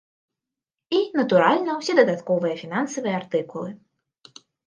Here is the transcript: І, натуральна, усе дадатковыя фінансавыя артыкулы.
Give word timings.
І, 0.99 1.01
натуральна, 1.19 1.75
усе 1.83 1.93
дадатковыя 2.01 2.55
фінансавыя 2.63 3.15
артыкулы. 3.21 3.69